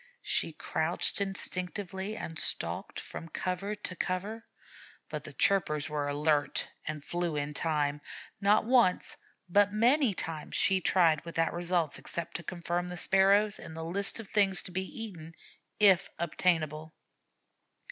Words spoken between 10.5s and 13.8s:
she tried without result except to confirm the Sparrows in